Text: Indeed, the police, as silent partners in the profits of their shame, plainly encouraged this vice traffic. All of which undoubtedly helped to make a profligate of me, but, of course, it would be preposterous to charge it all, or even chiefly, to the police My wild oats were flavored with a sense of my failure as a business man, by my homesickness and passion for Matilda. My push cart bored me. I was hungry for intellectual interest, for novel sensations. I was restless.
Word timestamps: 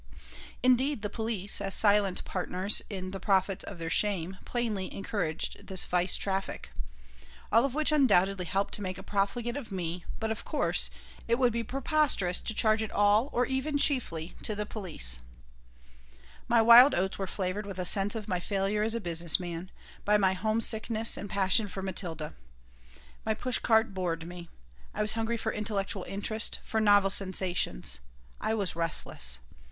Indeed, 0.63 1.03
the 1.03 1.11
police, 1.11 1.61
as 1.61 1.75
silent 1.75 2.25
partners 2.25 2.81
in 2.89 3.11
the 3.11 3.19
profits 3.19 3.63
of 3.63 3.77
their 3.77 3.91
shame, 3.91 4.39
plainly 4.45 4.91
encouraged 4.91 5.67
this 5.67 5.85
vice 5.85 6.15
traffic. 6.15 6.71
All 7.51 7.65
of 7.65 7.75
which 7.75 7.91
undoubtedly 7.91 8.45
helped 8.45 8.73
to 8.73 8.81
make 8.81 8.97
a 8.97 9.03
profligate 9.03 9.55
of 9.55 9.71
me, 9.71 10.03
but, 10.19 10.31
of 10.31 10.43
course, 10.43 10.89
it 11.27 11.37
would 11.37 11.53
be 11.53 11.61
preposterous 11.63 12.41
to 12.41 12.53
charge 12.55 12.81
it 12.81 12.89
all, 12.91 13.29
or 13.31 13.45
even 13.45 13.77
chiefly, 13.77 14.33
to 14.41 14.55
the 14.55 14.65
police 14.65 15.19
My 16.47 16.63
wild 16.63 16.95
oats 16.95 17.19
were 17.19 17.27
flavored 17.27 17.67
with 17.67 17.77
a 17.77 17.85
sense 17.85 18.15
of 18.15 18.27
my 18.27 18.39
failure 18.39 18.81
as 18.81 18.95
a 18.95 18.99
business 18.99 19.39
man, 19.39 19.69
by 20.03 20.17
my 20.17 20.33
homesickness 20.33 21.15
and 21.15 21.29
passion 21.29 21.67
for 21.67 21.83
Matilda. 21.83 22.33
My 23.23 23.35
push 23.35 23.59
cart 23.59 23.93
bored 23.93 24.25
me. 24.25 24.49
I 24.95 25.03
was 25.03 25.13
hungry 25.13 25.37
for 25.37 25.51
intellectual 25.53 26.05
interest, 26.05 26.57
for 26.65 26.81
novel 26.81 27.11
sensations. 27.11 27.99
I 28.39 28.55
was 28.55 28.75
restless. 28.75 29.37